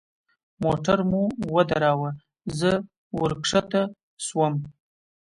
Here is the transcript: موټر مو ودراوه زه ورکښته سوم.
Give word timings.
موټر 0.63 0.97
مو 1.09 1.21
ودراوه 1.53 2.09
زه 2.59 2.71
ورکښته 3.19 3.81
سوم. 4.25 4.53